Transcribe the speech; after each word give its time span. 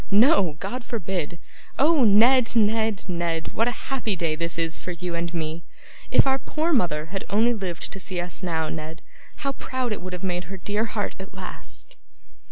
No, 0.09 0.53
God 0.59 0.83
forbid! 0.83 1.37
Oh, 1.77 2.03
Ned, 2.03 2.55
Ned, 2.55 3.05
Ned, 3.07 3.53
what 3.53 3.67
a 3.67 3.71
happy 3.93 4.15
day 4.15 4.33
this 4.35 4.57
is 4.57 4.79
for 4.79 4.93
you 4.93 5.13
and 5.13 5.31
me! 5.31 5.63
If 6.09 6.25
our 6.25 6.39
poor 6.39 6.73
mother 6.73 7.05
had 7.13 7.23
only 7.29 7.53
lived 7.53 7.91
to 7.93 7.99
see 7.99 8.19
us 8.19 8.41
now, 8.41 8.67
Ned, 8.67 9.03
how 9.45 9.51
proud 9.51 9.91
it 9.91 10.01
would 10.01 10.13
have 10.13 10.23
made 10.23 10.45
her 10.45 10.57
dear 10.57 10.85
heart 10.85 11.13
at 11.19 11.35
last! 11.35 11.95